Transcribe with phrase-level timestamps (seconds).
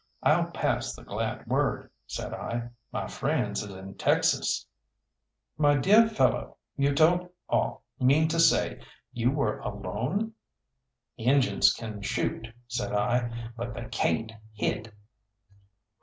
[0.23, 2.69] "I'll pass the glad word," said I.
[2.91, 4.65] "My friends is in Texas."
[5.59, 8.79] "My deah fellow, you don't aw mean to say
[9.13, 10.33] you were alone?"
[11.17, 14.91] "Injuns can shoot," said I, "but they cayn't hit."